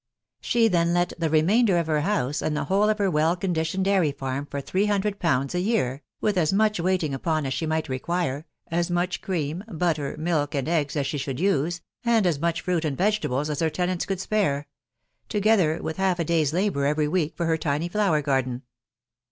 [0.39, 3.35] She then let the remain der of her house, and the whole of her well
[3.35, 7.53] conditioned dairy farm, for three hundred pounds a year, with as much waiting upon as
[7.53, 12.25] she might require, as much cream, butter, milk, and eggs as she should use, and
[12.25, 14.65] as much fruit and vegetables as her tenants could spare—
[15.29, 18.63] together with half a day's labour every week for her tiny flower garden.